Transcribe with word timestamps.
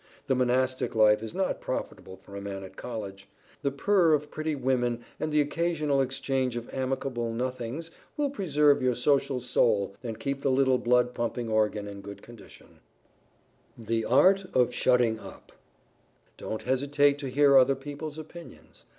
The 0.25 0.33
Monastic 0.33 0.95
life 0.95 1.21
is 1.21 1.35
not 1.35 1.61
profitable 1.61 2.17
for 2.17 2.35
a 2.35 2.41
man 2.41 2.63
at 2.63 2.75
College. 2.75 3.29
The 3.61 3.69
purr 3.69 4.13
of 4.13 4.31
pretty 4.31 4.55
women 4.55 5.03
and 5.19 5.31
the 5.31 5.41
occasional 5.41 6.01
exchange 6.01 6.55
of 6.57 6.73
amicable 6.73 7.31
nothings 7.31 7.91
will 8.17 8.31
preserve 8.31 8.81
your 8.81 8.95
social 8.95 9.39
soul 9.39 9.95
and 10.01 10.19
keep 10.19 10.41
the 10.41 10.49
little 10.49 10.79
blood 10.79 11.13
pumping 11.13 11.49
organ 11.49 11.87
in 11.87 12.01
good 12.01 12.23
condition. 12.23 12.79
[Sidenote: 13.77 13.87
THE 13.89 14.05
ART 14.05 14.45
OF 14.55 14.73
SHUTTING 14.73 15.19
UP] 15.19 15.51
Don't 16.35 16.63
hesitate 16.63 17.19
to 17.19 17.29
hear 17.29 17.55
other 17.55 17.75
people's 17.75 18.17
opinions. 18.17 18.85